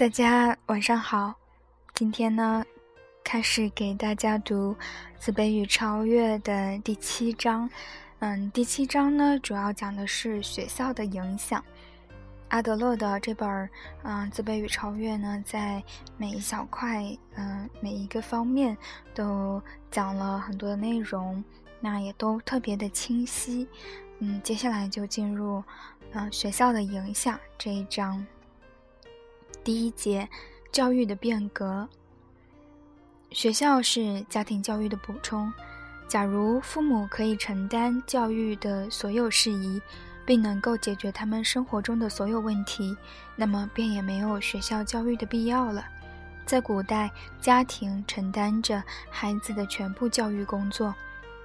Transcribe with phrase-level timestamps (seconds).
[0.00, 1.34] 大家晚上好，
[1.92, 2.64] 今天呢，
[3.22, 4.72] 开始给大家读
[5.18, 7.68] 《自卑与超越》的第七章。
[8.20, 11.62] 嗯，第七章呢，主要讲的是学校的影响。
[12.48, 13.46] 阿德勒的这本
[14.02, 15.84] 《嗯自卑与超越》呢，在
[16.16, 17.04] 每一小块、
[17.36, 18.74] 嗯每一个方面
[19.14, 21.44] 都讲了很多的内容，
[21.78, 23.68] 那也都特别的清晰。
[24.20, 25.62] 嗯，接下来就进入
[26.12, 28.26] 嗯学校的影响这一章。
[29.62, 30.28] 第一节，
[30.72, 31.88] 教育的变革。
[33.30, 35.52] 学校是家庭教育的补充。
[36.08, 39.80] 假如父母可以承担教育的所有事宜，
[40.26, 42.96] 并能够解决他们生活中的所有问题，
[43.36, 45.84] 那么便也没有学校教育的必要了。
[46.44, 50.92] 在古代，家庭承担着孩子的全部教育工作。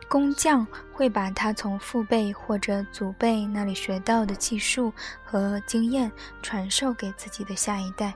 [0.07, 6.11] 工匠会把他从父辈或者祖辈那里学到的技术和经验
[6.41, 8.13] 传授给自己的下一代。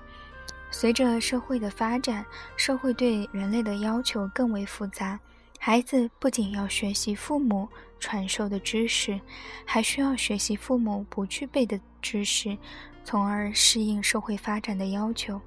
[0.71, 2.23] 随着社会的发展，
[2.55, 5.19] 社会对人类的要求更为复杂。
[5.57, 7.67] 孩子不仅要学习父母
[7.99, 9.19] 传授的知识，
[9.65, 12.55] 还需要学习父母不具备的知识，
[13.03, 15.41] 从而适应社会发展的要求。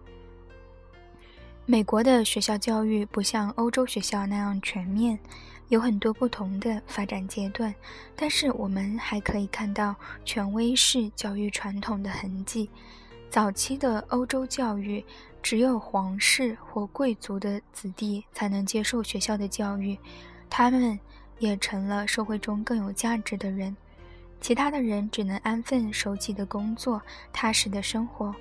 [1.65, 5.19] 美国的学校教育不像欧洲学校那样全面。
[5.69, 7.75] 有很多不同的发展阶段，
[8.15, 12.69] 但是我们还可以看到权威式教育传统的痕迹。
[13.31, 15.03] 早期的欧洲教育，
[15.43, 19.99] 只有皇室或贵族的子弟才能接受学校的教育，
[20.51, 20.99] 他们
[21.39, 23.75] 也成了社会中更有价值的人。
[24.43, 27.01] 其他的人只能安分守己的工作，
[27.33, 28.35] 踏实的生活。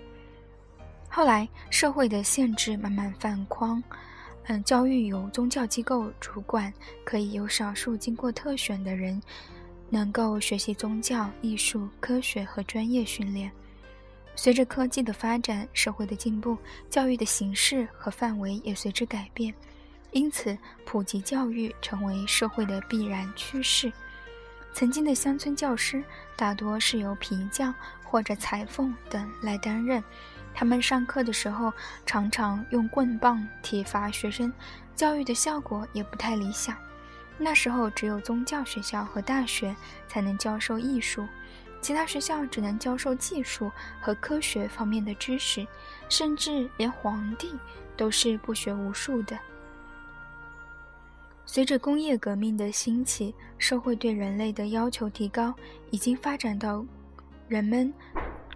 [1.13, 3.83] 后来，社会的限制慢慢放宽。
[4.45, 6.73] 嗯，教育由宗教机构主管，
[7.03, 9.21] 可以有少数经过特选的人，
[9.89, 13.51] 能够学习宗教、艺术、科学和专业训练。
[14.37, 16.57] 随着科技的发展，社会的进步，
[16.89, 19.53] 教育的形式和范围也随之改变，
[20.11, 23.91] 因此普及教育成为社会的必然趋势。
[24.71, 26.01] 曾经的乡村教师
[26.37, 30.01] 大多是由皮匠或者裁缝等来担任。
[30.53, 31.73] 他们上课的时候
[32.05, 34.51] 常常用棍棒体罚学生，
[34.95, 36.75] 教育的效果也不太理想。
[37.37, 39.75] 那时候只有宗教学校和大学
[40.07, 41.27] 才能教授艺术，
[41.81, 45.65] 其他学校只能教授技术和科学方面的知识，
[46.07, 47.51] 甚至连皇帝
[47.97, 49.39] 都是不学无术的。
[51.43, 55.53] 随着工业革命的兴起，社会对人类的要求提高，
[55.89, 56.85] 已经发展到
[57.47, 57.91] 人们。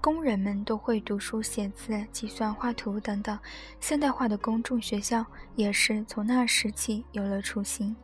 [0.05, 3.39] 工人们都会读书写字、计算、画图等等。
[3.79, 7.95] 现代化的公众学校也是从那时起有了雏形。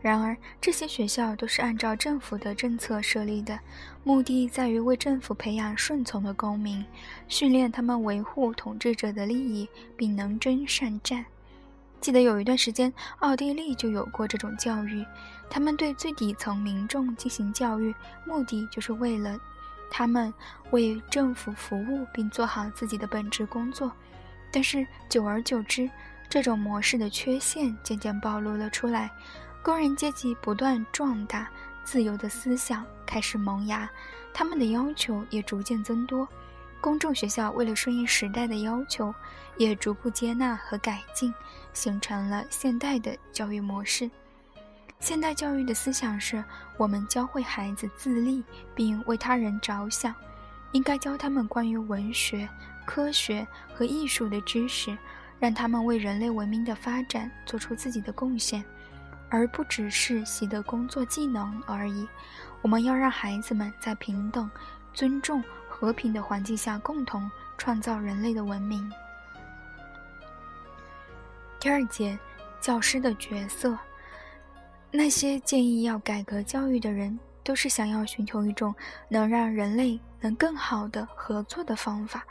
[0.00, 3.58] 然而，这些学校都是按照政府的政策设立的，
[4.04, 6.84] 目的在于为政府培养顺从的公民，
[7.26, 11.26] 训练他们维护统治者的利益，并能征善战。
[12.00, 15.04] 记得有一段时间，奥地利就有过这种教育，
[15.50, 17.92] 他们对最底层民众进行教育，
[18.24, 19.36] 目的就是为了。
[19.90, 20.32] 他们
[20.70, 23.90] 为政府服务并做好自己的本职工作，
[24.52, 25.90] 但是久而久之，
[26.28, 29.10] 这种模式的缺陷渐渐暴露了出来。
[29.62, 31.50] 工人阶级不断壮大，
[31.84, 33.90] 自由的思想开始萌芽，
[34.32, 36.26] 他们的要求也逐渐增多。
[36.80, 39.14] 公众学校为了顺应时代的要求，
[39.58, 41.34] 也逐步接纳和改进，
[41.74, 44.10] 形成了现代的教育模式。
[45.00, 46.44] 现代教育的思想是
[46.76, 48.44] 我们教会孩子自立，
[48.74, 50.14] 并为他人着想，
[50.72, 52.46] 应该教他们关于文学、
[52.84, 54.96] 科学和艺术的知识，
[55.38, 58.62] 让他们为人类文明的发展做出自己的贡献，
[59.30, 62.06] 而不只是习得工作技能而已。
[62.60, 64.48] 我们要让孩子们在平等、
[64.92, 68.88] 尊重、和平的环境下共同创造人类的文明。
[71.58, 72.18] 第二节，
[72.60, 73.76] 教师的角色。
[74.92, 78.74] 那些建议要改革教育的人，都是想要寻求一种
[79.08, 82.24] 能让人类能更好的合作的方法。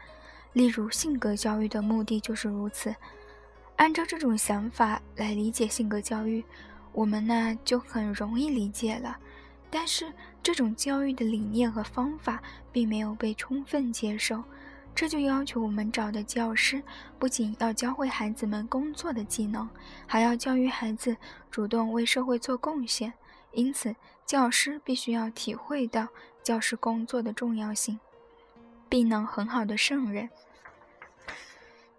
[0.52, 2.94] 例如，性格教育的目的就是如此。
[3.78, 6.44] 按照这种想法来理解性格教育，
[6.92, 9.18] 我们呢就很容易理解了。
[9.70, 10.12] 但是，
[10.44, 14.44] 这种教育的理念和方法并没有被充分接受。
[15.00, 16.84] 这就要求我们找的教师，
[17.18, 19.70] 不仅要教会孩子们工作的技能，
[20.06, 21.16] 还要教育孩子
[21.50, 23.14] 主动为社会做贡献。
[23.54, 26.06] 因此，教师必须要体会到
[26.44, 27.98] 教师工作的重要性，
[28.90, 30.30] 并能很好的胜任。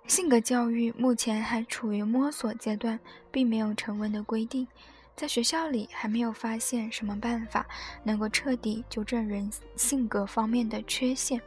[0.06, 3.00] 性格教育目前还处于摸索阶段，
[3.30, 4.68] 并没有成文的规定，
[5.16, 7.66] 在学校里还没有发现什么办法
[8.04, 11.40] 能够彻底纠正人性格方面的缺陷。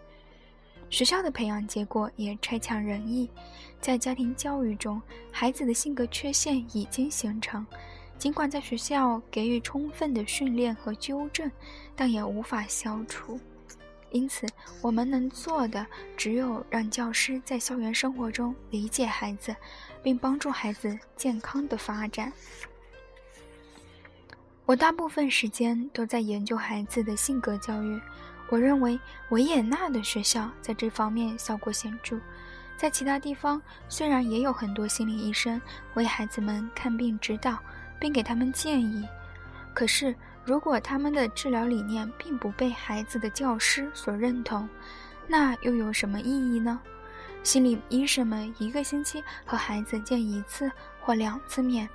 [0.94, 3.28] 学校的培养结果也差强人意。
[3.81, 5.01] 在家庭教育中，
[5.31, 7.66] 孩子的性格缺陷已经形成，
[8.19, 11.51] 尽管在学校给予充分的训练和纠正，
[11.95, 13.40] 但也无法消除。
[14.12, 14.45] 因此，
[14.84, 15.84] 我们能做的
[16.16, 19.56] 只有让教师在校园生活中理解孩子，
[20.04, 22.31] 并帮助孩子健康的发展。
[24.68, 28.00] 我大部分时间都在研究孩子的性格教育。
[28.50, 29.00] 我认为
[29.30, 32.19] 维也纳的学校在这方面效果显著。
[32.78, 35.62] 在其他地方，虽然也有很多心理医生
[35.94, 37.57] 为孩子们看病指导，
[38.00, 39.07] 并给他们建议，
[39.74, 40.16] 可是。
[40.45, 44.68] 如果他们的治疗理念并不被孩子的教师所认同，
[45.25, 46.81] 那又有什么意义呢？
[47.44, 50.69] 心理医生们一个星期和孩子见一次
[51.00, 51.88] 或两次面，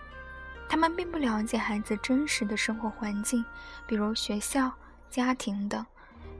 [0.66, 3.44] 他们并不了解孩子真实的生活环境，
[3.86, 4.72] 比如学校、
[5.10, 5.84] 家庭等。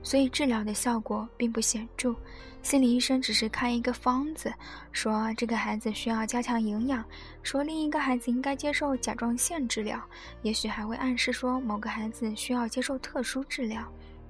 [0.01, 2.15] 所以治疗的效果并不显著，
[2.63, 4.51] 心理医生只是开一个方子，
[4.91, 7.03] 说这个孩子需要加强营养，
[7.43, 10.01] 说另一个孩子应该接受甲状腺治疗，
[10.41, 13.85] 也许还会暗示说某个孩子需要接受特殊治疗，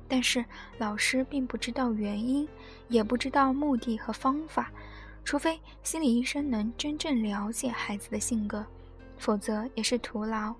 [0.07, 0.43] 但是
[0.77, 2.47] 老师并不知道原因，
[2.87, 4.71] 也不知道目的和方法，
[5.23, 8.65] 除非心理医生能真正了解孩子的性格，
[9.17, 10.53] 否则也是徒劳，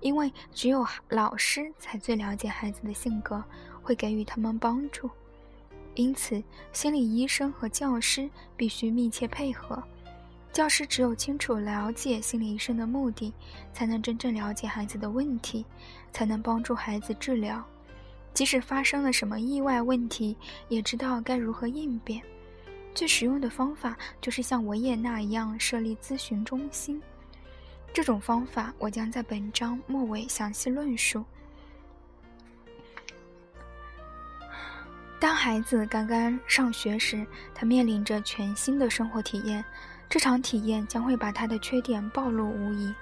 [0.00, 3.42] 因为只有老师才最了解孩子的性格。
[3.88, 5.08] 会给予他们帮助，
[5.94, 6.42] 因此
[6.74, 9.82] 心理医生和教师必须密切配合。
[10.52, 13.32] 教师只有清楚了解心理医生的目的，
[13.72, 15.64] 才能真正了解孩子的问题，
[16.12, 17.64] 才能帮助孩子治疗。
[18.34, 20.36] 即使发生了什么意外问题，
[20.68, 22.22] 也知道该如何应变。
[22.94, 27.00] 最实用的方法就是像维也纳一样设立咨询中心。
[27.94, 31.24] 这种方法我将在本章末尾详细论述。
[35.20, 39.64] 当孩子刚刚上学时，他面临着全新的生活体验，
[40.08, 42.94] 这场体验将会把他的缺点暴露无遗。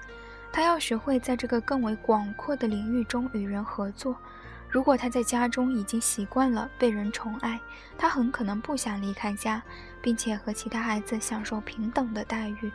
[0.51, 4.17] 他要学会在这个更为广阔的领域中与人合作。
[4.71, 7.61] 如果他在家中已经习惯了被人宠爱，
[7.99, 9.63] 他很可能不想离开家，
[10.01, 12.73] 并且和其他孩子享受平等的待遇。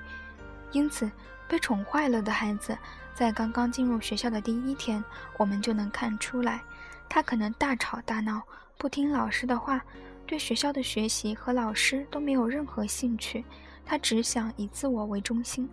[0.72, 1.10] 因此，
[1.48, 2.78] 被宠坏了的孩子，
[3.16, 5.04] 在刚刚进入学校的第一天，
[5.38, 6.62] 我们就能看出来，
[7.10, 8.40] 他可能大吵大闹。
[8.81, 9.80] 不听老师的话，
[10.25, 13.45] 对学校的学习和老师都没有任何兴趣，
[13.86, 15.69] 他只想以自我为中心，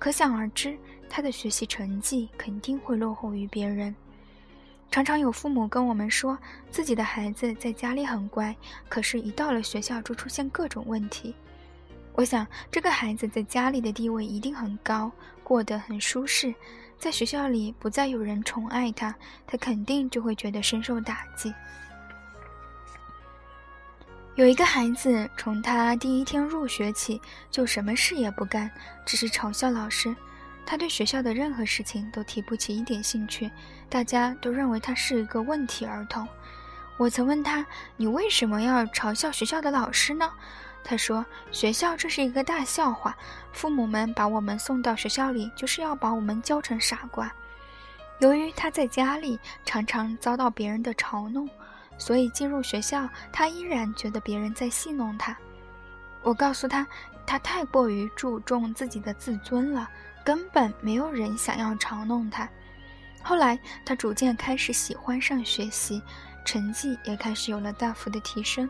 [0.00, 0.76] 可想而知，
[1.08, 3.94] 他的学习成绩肯定会落后于别人。
[4.90, 6.36] 常常有父母跟我们说，
[6.72, 8.52] 自己的孩子在家里很乖，
[8.88, 11.32] 可是，一到了学校就出现各种问题。
[12.14, 15.08] 我想，这个孩子在家里的地位一定很高，
[15.44, 16.52] 过得很舒适，
[16.98, 19.14] 在学校里不再有人宠爱他，
[19.46, 21.54] 他肯定就会觉得深受打击。
[24.40, 27.20] 有一个孩子，从他第一天入学起
[27.50, 28.70] 就什么事也不干，
[29.04, 30.16] 只是嘲笑老师。
[30.64, 33.50] 他对学校的任何事情都提不起一点兴趣，
[33.90, 36.26] 大家都认为他是一个问题儿童。
[36.96, 37.66] 我曾问他
[37.98, 40.32] ：“你为什么要嘲笑学校的老师呢？”
[40.82, 41.22] 他说
[41.52, 43.14] ：“学校这是一个大笑话，
[43.52, 47.30] 父母们把我们送到学校里，就是要把我们教成傻瓜。”
[48.20, 51.46] 由于他在家里常常遭到别人的嘲弄。
[52.00, 55.36] 所以进入学校，他依然觉得别人在戏弄他。
[56.22, 56.86] 我告诉他，
[57.26, 59.88] 他太过于注重自己的自尊了，
[60.24, 62.48] 根本没有人想要嘲弄他。
[63.22, 66.02] 后来，他逐渐开始喜欢上学习，
[66.42, 68.68] 成绩也开始有了大幅的提升。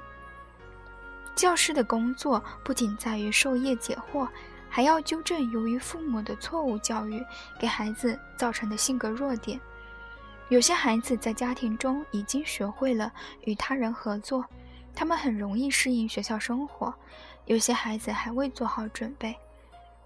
[1.37, 4.29] 教师的工作不仅在于授业解惑，
[4.69, 7.25] 还要纠正由于父母的错误教育
[7.61, 9.59] 给孩子造成的性格弱点。
[10.51, 13.13] 有些孩子在家庭中已经学会了
[13.45, 14.45] 与他人合作，
[14.97, 16.93] 他们很容易适应学校生活；
[17.47, 19.33] 有些孩子还未做好准备。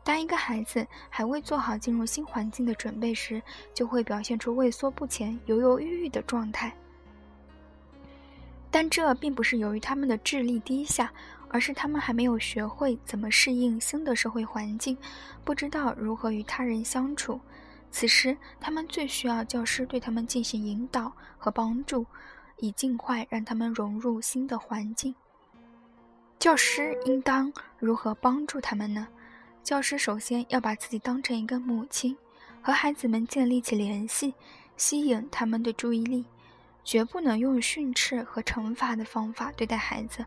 [0.02, 3.40] 当一个孩子还未做好进入新环境的准备时，
[3.72, 6.70] 就会表现出畏缩不前、犹犹豫豫的状态。
[8.70, 11.10] 但这并不是由于他们的智力低下，
[11.48, 14.94] 而是他们还没有学会怎么适应新的社会环境，
[15.42, 17.40] 不知道如何与他人相处。
[17.94, 22.04] 此时，他们最需要教师对他们进行引导和帮助，
[22.56, 25.14] 以尽快让他们融入新的环境。
[26.40, 29.06] 教师应当如何帮助他们呢？
[29.62, 32.16] 教师首先要把自己当成一个母亲，
[32.60, 34.34] 和孩子们建立起联系，
[34.76, 36.24] 吸引他们的注意力，
[36.82, 40.26] 绝不能用训斥和惩罚的方法对待孩子。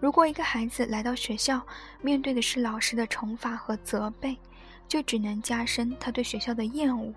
[0.00, 1.66] 如果一个孩子来到学校，
[2.02, 4.36] 面对的是老师的惩罚和责备，
[4.90, 7.14] 就只能加深他对学校的厌恶。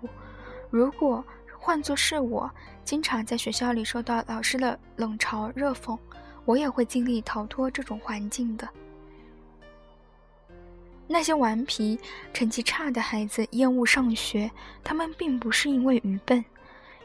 [0.70, 1.22] 如果
[1.58, 2.48] 换作是我，
[2.84, 5.98] 经常在学校里受到老师的冷嘲热讽，
[6.44, 8.68] 我也会尽力逃脱这种环境的。
[11.08, 11.98] 那些顽皮、
[12.32, 14.48] 成绩差的孩子厌恶上学，
[14.84, 16.44] 他们并不是因为愚笨，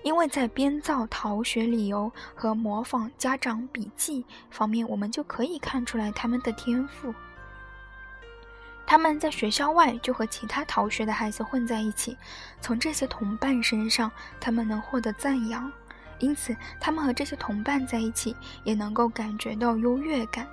[0.04, 7.12] 因为在编造逃学理由和模仿家长笔记方面，我们就可以看出来他们的天赋。
[8.90, 12.18] 他们在学校外就和其他逃学的孩子混在一起，
[12.60, 15.72] 从这些同伴身上，他们能获得赞扬，
[16.18, 20.48] 因此他们和这些同伴在一起也能够感觉到优越感。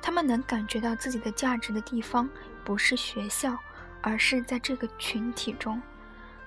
[0.00, 2.26] 他们能感觉到自己的价值的地方。
[2.64, 3.58] 不是学校，
[4.00, 5.78] 而是在这个群体中。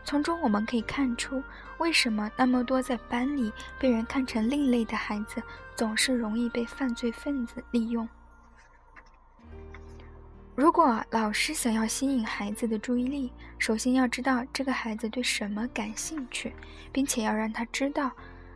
[0.03, 1.43] 从中我们可以看出，
[1.77, 5.43] 为什么那么多在班里被人看成另类的孩子，
[5.75, 8.09] 总是容易被犯罪分子利用。
[10.55, 16.53] 如果老师想要吸引孩子的注意力，首先要知道这个孩子对什么感兴趣，
[16.93, 18.09] 并且要让他知道，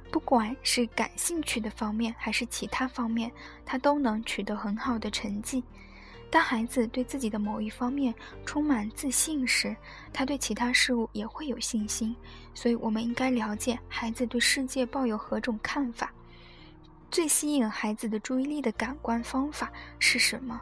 [0.10, 3.30] 不管是感兴趣的方面还是其他方面，
[3.66, 5.62] 他都能取得很好的成绩。
[6.32, 8.16] 当孩子对自己的某一方面
[8.46, 9.76] 充满自信时，
[10.14, 12.16] 他对其他事物也会有信心。
[12.54, 16.14] 所以，我们应该了解孩子对世界抱有何种看法。
[17.12, 20.62] 最吸引孩子的注意力的感官方法是什么？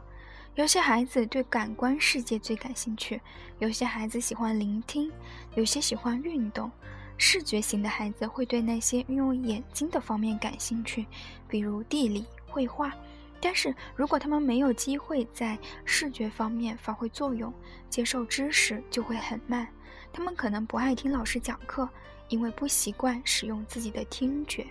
[0.58, 3.22] 有些孩子对感官世界最感兴趣，
[3.60, 5.12] 有些孩子喜欢聆听，
[5.54, 6.72] 有些喜欢运动。
[7.16, 11.06] 视觉型的孩子会对那些运用眼睛的方面感兴趣，
[11.48, 12.92] 比如地理、绘画。
[13.40, 17.54] 但是如果他们没有机会在视觉方面发挥作用，
[17.88, 19.68] 接受知识就会很慢。
[20.12, 21.88] 他们可能不爱听老师讲课，
[22.30, 24.66] 因为不习惯使用自己的听觉。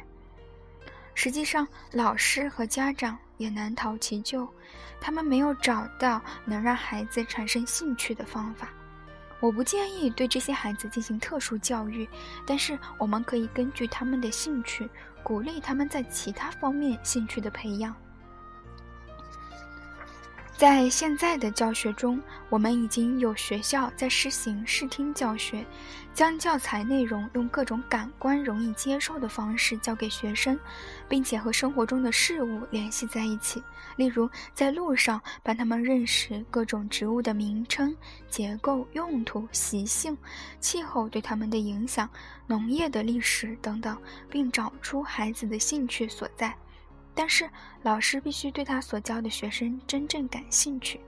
[1.17, 4.47] 实际上，老师和家长也难逃其咎，
[5.01, 8.69] 他们没有找到能让孩子产生兴趣的方法。
[9.41, 12.07] 我不建议对这些孩子进行特殊教育，
[12.47, 14.89] 但是我们可以根据他们的兴趣，
[15.23, 17.97] 鼓励他们在其他方面兴趣的培养。
[20.57, 25.63] 在现在的教学中，我们已经有学校在实行视听教学，
[26.15, 30.59] 将教材内容用各种感官容易接受的方式教给学生，
[31.11, 33.63] 并且和生活中的事物联系在一起。
[33.97, 37.95] 例如，在路上帮他们认识各种植物的名称、
[38.31, 40.17] 结构、用途、习性、
[40.59, 42.09] 气候对他们的影响、
[42.47, 43.95] 农业的历史等等，
[44.31, 46.57] 并找出孩子的兴趣所在。
[47.19, 47.49] 但是，
[47.83, 51.01] 老师必须对他所教的学生真正感兴趣。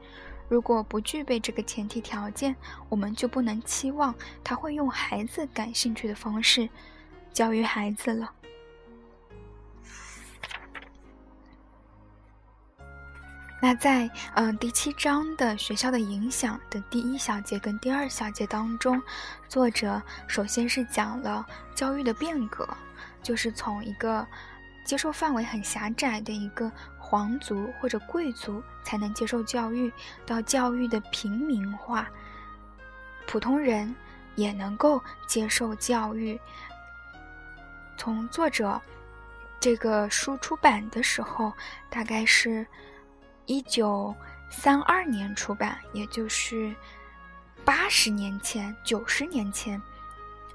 [0.48, 2.56] 如果不具备这个前提条件，
[2.88, 6.66] 我们就不能期望他会用孩子感兴趣的方式
[7.30, 8.32] 教育孩子了。
[13.60, 19.02] 那在嗯第七章的学校的影响的第一小节跟第二小节当中，
[19.46, 22.66] 作者首先是讲了教育的变革，
[23.22, 24.26] 就是从一个。
[24.88, 29.92] 接受范围很狭窄的一个皇族或者贵族才能接受教育，
[30.24, 32.08] 到教育的平民化，
[33.26, 33.94] 普通人
[34.34, 36.40] 也能够接受教育。
[37.98, 38.80] 从作者
[39.60, 41.52] 这个书出版的时候，
[41.90, 42.66] 大概是
[43.44, 44.14] 一九
[44.48, 46.74] 三二年出版，也就是
[47.62, 49.78] 八十年前、九十年前，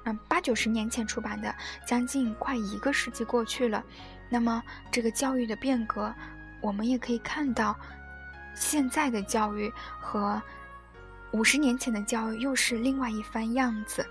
[0.04, 1.54] 嗯，八九十年前出版的，
[1.86, 3.82] 将近快一个世纪过去了。
[4.28, 6.14] 那么，这个教育的变革，
[6.60, 7.76] 我们也可以看到，
[8.54, 10.40] 现在的教育和
[11.30, 14.06] 五十年前的教育又是另外一番样子。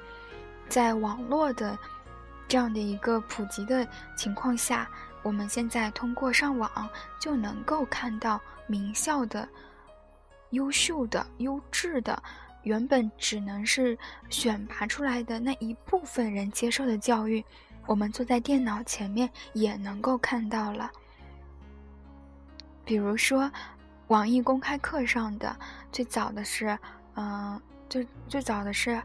[0.69, 1.77] 在网络的
[2.47, 4.89] 这样的一个普及的情况下，
[5.21, 9.47] 我们现在通过上网就能够看到名校的、
[10.51, 12.21] 优秀的、优质的，
[12.63, 13.97] 原本只能是
[14.29, 17.43] 选拔出来的那一部分人接受的教育。
[17.85, 20.89] 我们坐在电脑前面也能够看到了，
[22.85, 23.51] 比如说，
[24.07, 25.53] 网易公开课上的
[25.91, 26.79] 最早的是，
[27.15, 29.01] 嗯，最最早的是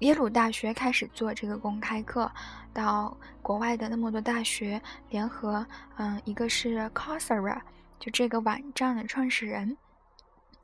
[0.00, 2.28] 耶鲁大学开始做这个公开课，
[2.72, 5.64] 到国外的那么多大学联合，
[5.96, 7.62] 嗯，一个是 c o r s e r a
[8.00, 9.76] 就这个网站的创始人，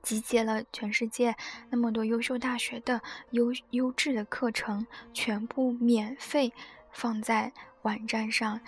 [0.04, 1.34] 集结了全世界
[1.68, 6.52] 那么多优秀大学的优优质的课程，全部免费。
[6.92, 8.61] 放在网站上，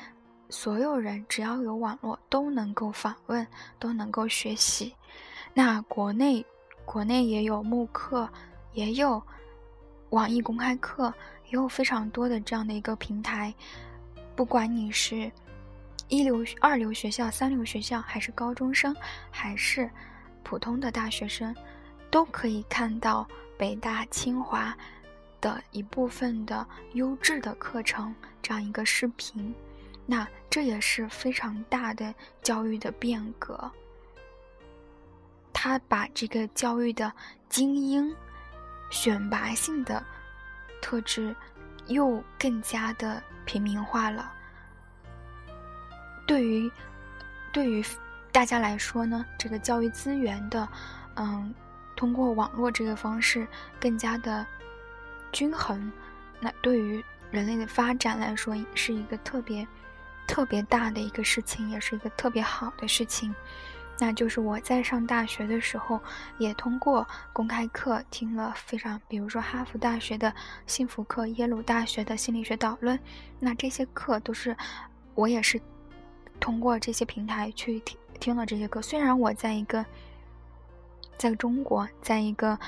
[0.50, 3.46] 所有人只要有网络都能够访问，
[3.78, 4.92] 都能够学习。
[5.54, 6.44] 那国内，
[6.84, 8.28] 国内也有慕课，
[8.72, 9.22] 也有
[10.10, 11.14] 网易公开课，
[11.44, 13.54] 也有非常多的这样的一个平台。
[14.34, 15.30] 不管你是
[16.08, 18.92] 一流、二流学校、三流学校，还是高中生，
[19.30, 19.88] 还是
[20.46, 21.52] 普通的大学生，
[22.08, 23.26] 都可以看到
[23.58, 24.72] 北大、清华。
[25.38, 28.12] 的一部分的优质的课程，
[28.42, 29.54] 这样一个视频。
[30.06, 32.12] 那这也是非常大的
[32.42, 33.70] 教育的变革。
[35.52, 37.12] 他把这个教育的
[37.48, 38.12] 精英、
[38.90, 40.02] 选拔性的
[40.80, 41.36] 特质
[41.86, 44.32] 又更加的平民化了。
[46.26, 46.72] 对于
[47.52, 47.84] 对于
[48.36, 50.68] 大家来说呢，这个教育资源的，
[51.14, 51.54] 嗯，
[51.96, 53.48] 通过网络这个方式
[53.80, 54.46] 更加的
[55.32, 55.90] 均衡。
[56.38, 59.66] 那对于人类的发展来说，是一个特别
[60.26, 63.34] 特别大的一个事情，也是一个特别好的事情。
[63.98, 65.98] 那就是我在上大学的时候，
[66.36, 70.30] 也通过公开课听了非常，比如说哈佛大学的
[70.66, 73.00] 幸福课、耶鲁大学的心理学导论。
[73.40, 74.54] 那这些课都是
[75.14, 75.58] 我也是
[76.38, 78.82] 通过这些平台去听听了这些课。
[78.82, 79.84] 虽然我在一个
[81.16, 82.58] 在中国，在一个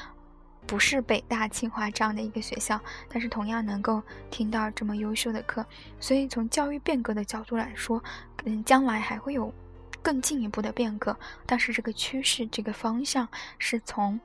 [0.66, 5.64] 不是北大、清华这样的一个学校，但是同样能够听到这么优秀的课。
[5.98, 8.02] 所以从教育变革的角度来说，
[8.44, 9.52] 嗯，将来还会有。
[10.00, 11.14] 更进一步的变革，
[11.44, 13.28] 但是这个趋势、这个方向
[13.58, 14.18] 是从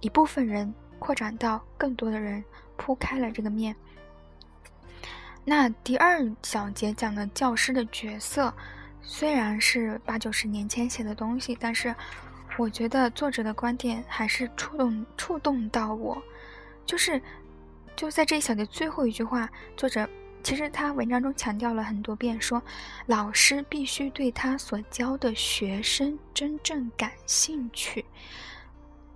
[0.00, 2.44] 一部分人扩展到更多的人，
[2.76, 3.74] 铺开了这个面。
[5.44, 8.52] 那第二小节讲的教师的角色，
[9.08, 11.94] 虽然是八九十年前写的东西，但是
[12.58, 16.20] 我觉得作者的观点还是触动触动到我，
[16.84, 17.22] 就是
[17.94, 20.08] 就在这一小节最后一句话，作者。
[20.42, 22.62] 其实他文章中强调了很多遍，说
[23.06, 28.04] 老师必须对他所教的学生真正感兴趣，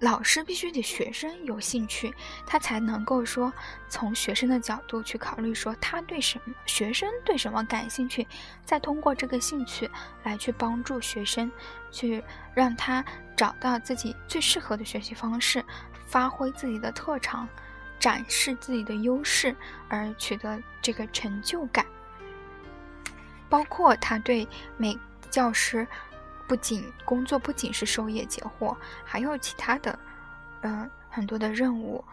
[0.01, 2.13] 老师必须得学生有兴趣，
[2.47, 3.53] 他才能够说
[3.89, 8.27] 从学生的角度去考虑，说他对什么学生对什么感兴趣，
[8.65, 9.91] 再通过这个兴趣
[10.25, 11.53] 来去帮助学生，
[11.91, 13.05] 去让他
[13.37, 15.65] 找到自己最适合的学习方式，
[16.07, 17.49] 发挥自己的特长。
[17.99, 19.55] 展示自己的优势
[19.87, 21.85] 而取得这个成就感，
[23.47, 24.49] 包括他对
[24.79, 24.99] 每
[25.29, 25.87] 教师
[26.51, 29.97] 不仅工作不仅是授业解惑，还有其他的
[30.63, 32.05] 嗯很多的任务，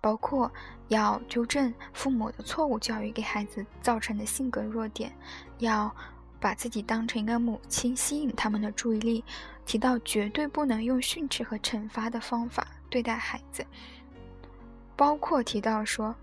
[0.00, 0.50] 包括
[0.88, 5.14] 要纠正父母的错误教育给孩子造成的性格弱点，
[5.58, 5.94] 要
[6.40, 9.22] 把自己当成一个母亲，吸引他们的注意力，
[9.66, 13.62] 提到绝对不能用训斥和惩罚的方法对待孩子。
[14.96, 16.14] 包括提到说，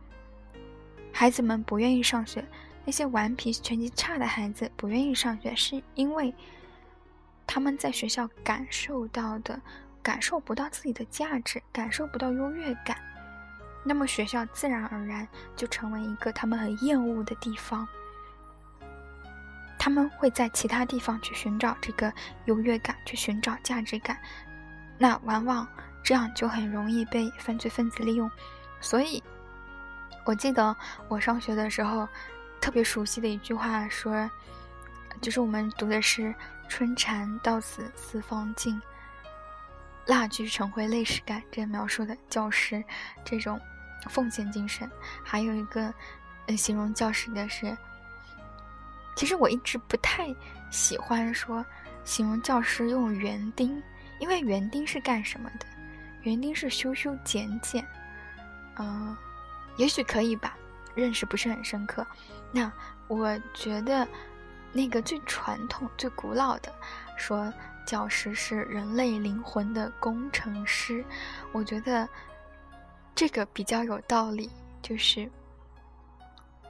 [1.14, 2.44] 孩子们不愿意上学，
[2.86, 6.34] 那些顽皮、成绩差的孩子不愿意上学，是因为
[7.48, 9.62] 他们在学校感受到的
[10.04, 12.98] 感受不到自己的价值，感受不到优越感，
[13.84, 17.88] 那么学校自然而然就成为一个他们很厌恶的地方。
[19.78, 22.12] 他们会在其他地方去寻找这个
[22.46, 24.20] 优越感，去寻找价值感，
[24.98, 25.68] 那往往
[26.04, 28.30] 这样就很容易被犯罪分子利用。
[28.82, 29.24] 所以，
[30.26, 30.76] 我记得
[31.08, 32.08] 我上学的时候，
[32.60, 34.28] 特别熟悉的一句话说，
[35.22, 36.34] 就是我们读的是
[36.68, 38.82] “春蚕到死丝方尽，
[40.06, 42.84] 蜡炬成灰泪始干”这描述的教师
[43.24, 43.60] 这种
[44.10, 44.90] 奉献精神。
[45.24, 45.94] 还有一个，
[46.48, 47.76] 呃，形容教师的是，
[49.16, 50.34] 其实我一直不太
[50.70, 51.66] 喜欢说
[52.04, 53.82] 形容教师用园丁，
[54.20, 55.66] 因为园丁是干什么的？
[56.24, 57.86] 园丁是修修剪剪。
[58.78, 59.16] 嗯，
[59.78, 60.58] 也许可以吧，
[60.96, 62.06] 认识不是很深刻。
[62.52, 62.72] 那
[63.08, 64.08] 我觉得，
[64.76, 66.72] 那个最传统、最古老的
[67.18, 67.52] 说，
[67.88, 71.04] 教师是人类灵魂的工程师，
[71.54, 72.08] 我觉得
[73.16, 74.52] 这个比较有道理。
[74.82, 75.32] 就是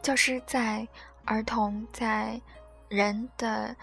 [0.01, 0.87] 教师在
[1.25, 2.39] 儿童在
[2.87, 3.75] 人的。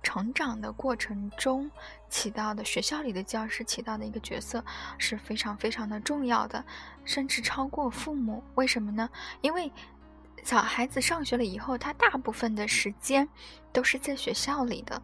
[0.00, 1.68] 成长的过程中
[2.08, 4.64] 起到的学校里的教师起到的一个角色
[4.96, 6.64] 是非常非常的重要的，
[7.04, 8.42] 甚至超过父母。
[8.54, 9.10] 为什么呢？
[9.40, 9.70] 因为
[10.48, 13.28] 小孩子上学了以后，他大部分的时间
[13.70, 15.02] 都是在学校里的。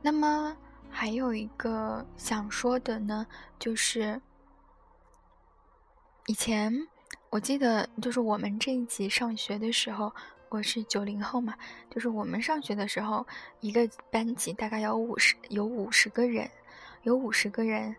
[0.00, 0.56] 那么
[0.88, 3.26] 还有一个想说的呢，
[3.58, 4.22] 就是
[6.26, 6.86] 以前
[7.28, 10.12] 我记得，就是我们这一级上学的时候。
[10.48, 11.56] 我是九零后嘛，
[11.90, 13.26] 就是我们上学的时候，
[13.58, 16.48] 一个班级大概有五十有五十个人，
[17.02, 17.96] 有五十个人。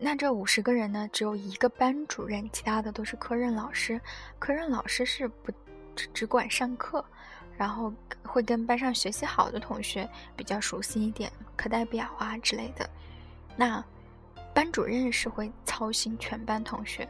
[0.00, 4.00] 那这五十个人呢，只有一个班主任，其他的都是科任老师。
[4.38, 5.52] 科任老师是不
[5.96, 7.04] 只只管上课，
[7.56, 12.88] 然后会跟班上学习好的同学比较熟悉一点，课代表啊之类的。
[13.56, 13.84] 那
[14.54, 17.08] 班主任是会操心全班同学。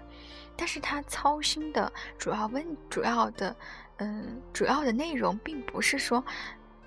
[0.56, 3.54] 但是他操心的主要问主要的，
[3.98, 6.24] 嗯，主要的内容并不是说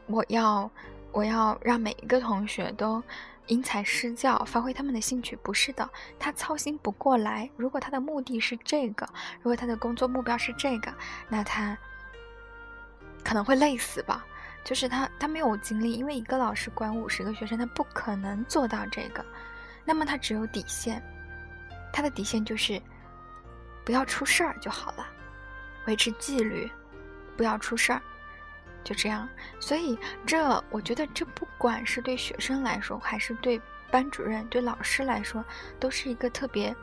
[0.08, 0.70] 我要
[1.12, 3.02] 我要让每一个同学都
[3.52, 7.50] 因材施教，发挥他们的兴趣，不是的，他操心不过来。
[7.58, 9.06] 如果他的目的是这个，
[9.40, 10.94] 如果他的工作目标是这个，
[11.28, 11.78] 那他
[13.26, 14.26] 可能会累死吧。
[14.64, 19.26] 就是他他没有精力，因为一个老师管五十个学生，他不可能做到这个。
[19.84, 21.04] 那么他只有底线，
[21.92, 22.82] 他的底线就是
[23.84, 25.06] 不要出事儿就好了，
[25.88, 26.72] 维持纪律，
[27.36, 28.02] 不要出事儿，
[28.84, 29.28] 就这样。
[29.60, 35.44] 所以这我觉得这不管是对学生来说，还是对班主任、对老师来说，
[35.80, 36.76] 都是一个特别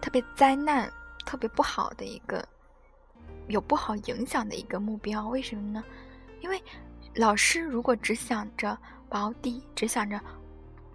[0.00, 0.90] 特别灾难、
[1.24, 2.46] 特别不好的一个
[3.48, 5.28] 有不好影响的一个目标。
[5.28, 5.84] 为什么呢？
[6.40, 6.62] 因为
[7.14, 8.76] 老师如果只想着
[9.08, 10.20] 保底，只想着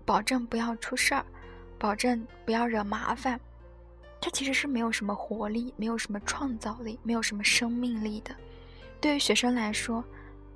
[0.04, 1.26] 保证不要出事儿，
[1.78, 3.40] 保证不要惹麻烦，
[4.20, 8.36] 他其实是没有什么活力，没有什么创造力，没有什么生命力的。
[9.00, 10.04] 对于学生来说，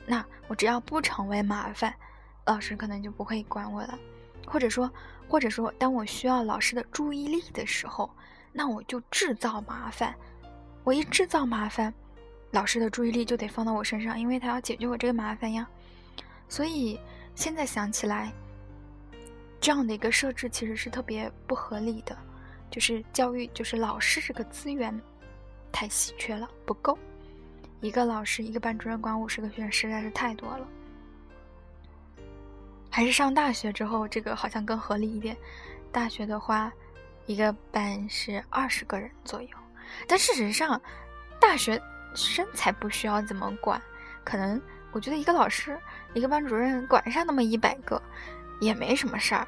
[0.05, 1.93] 那我只要不成为麻烦，
[2.45, 3.97] 老师可能就不会管我了。
[4.45, 4.91] 或者说，
[5.27, 8.09] 或者说，当我需要老师的注意力的时候，
[8.51, 10.13] 那我就制造麻烦。
[10.83, 11.93] 我一制造麻烦。
[12.49, 15.65] 老师的注意力就得放到我身上，因为他要解决我这个麻烦呀。
[16.49, 16.99] 所以
[17.33, 18.29] 现在想起来，
[19.61, 22.17] 这样的一个设置其实是特别不合理的，
[22.69, 24.99] 就是教育，就是老师这个资源
[25.71, 26.99] 太稀缺了，不够。
[27.81, 30.67] 一个老师，一个班主任管五十个学生实在是太多了。
[32.89, 35.35] 还是上大学之后，这个好像更合理一点。
[35.91, 36.71] 大学的话，
[37.25, 39.49] 一个班是二十个人左右，
[40.07, 40.81] 但事实上，
[41.39, 41.81] 大学。
[42.13, 43.81] 生才不需要怎么管，
[44.25, 45.79] 可能我觉得一个老师、
[46.13, 48.03] 一个班主任管上那么一百个，
[48.59, 49.47] 也没什么事儿。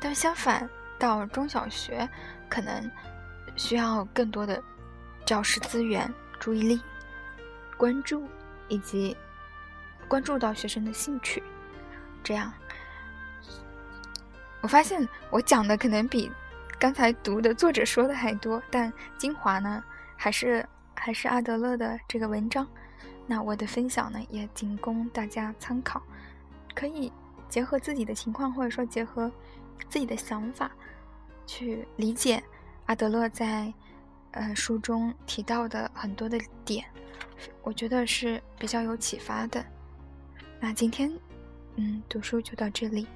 [0.00, 2.08] 但相反，到中小学，
[2.48, 2.90] 可能
[3.54, 4.60] 需要更多的
[5.24, 6.82] 教师资源、注意力、
[7.80, 8.28] 关注，
[8.68, 9.16] 以及
[10.06, 11.42] 关注到学生的兴趣。
[12.22, 12.52] 这样，
[14.60, 16.30] 我发现我讲的可能比
[16.78, 19.82] 刚才读的作者说的还多，但精华呢，
[20.14, 20.62] 还是。
[21.02, 22.66] 还是阿德勒的这个文章，
[23.26, 26.02] 那我的分享呢也仅供大家参考，
[26.74, 27.10] 可以
[27.48, 29.32] 结合自己的情况，或者说结合
[29.88, 30.70] 自己的想法
[31.46, 32.42] 去理解
[32.84, 33.72] 阿德勒在
[34.32, 36.84] 呃书中提到的很多的点，
[37.62, 39.64] 我觉得是比较有启发的。
[40.60, 41.10] 那今天
[41.76, 43.06] 嗯读书就到这里。